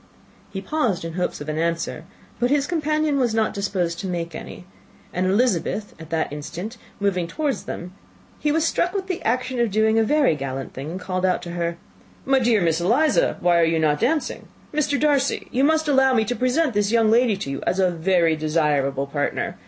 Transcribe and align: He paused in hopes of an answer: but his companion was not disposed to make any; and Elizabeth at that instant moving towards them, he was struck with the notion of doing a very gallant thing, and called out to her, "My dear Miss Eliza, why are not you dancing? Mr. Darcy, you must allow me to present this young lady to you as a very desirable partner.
He 0.49 0.61
paused 0.61 1.05
in 1.05 1.13
hopes 1.13 1.41
of 1.41 1.47
an 1.47 1.59
answer: 1.59 2.05
but 2.39 2.49
his 2.49 2.65
companion 2.65 3.19
was 3.19 3.35
not 3.35 3.53
disposed 3.53 3.99
to 3.99 4.07
make 4.07 4.33
any; 4.33 4.65
and 5.13 5.27
Elizabeth 5.27 5.93
at 5.99 6.09
that 6.09 6.33
instant 6.33 6.77
moving 6.99 7.27
towards 7.27 7.65
them, 7.65 7.93
he 8.39 8.51
was 8.51 8.65
struck 8.65 8.95
with 8.95 9.05
the 9.05 9.21
notion 9.23 9.59
of 9.59 9.69
doing 9.69 9.99
a 9.99 10.03
very 10.03 10.35
gallant 10.35 10.73
thing, 10.73 10.89
and 10.89 10.99
called 10.99 11.23
out 11.23 11.43
to 11.43 11.51
her, 11.51 11.77
"My 12.25 12.39
dear 12.39 12.61
Miss 12.61 12.81
Eliza, 12.81 13.37
why 13.41 13.59
are 13.59 13.77
not 13.79 14.01
you 14.01 14.07
dancing? 14.07 14.47
Mr. 14.73 14.99
Darcy, 14.99 15.47
you 15.51 15.63
must 15.63 15.87
allow 15.87 16.15
me 16.15 16.25
to 16.25 16.35
present 16.35 16.73
this 16.73 16.91
young 16.91 17.11
lady 17.11 17.37
to 17.37 17.51
you 17.51 17.61
as 17.67 17.77
a 17.77 17.91
very 17.91 18.35
desirable 18.35 19.05
partner. 19.05 19.59